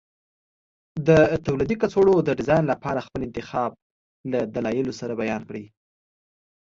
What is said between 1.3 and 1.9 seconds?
تولیدي